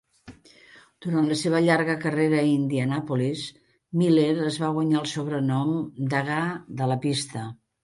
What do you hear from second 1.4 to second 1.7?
seva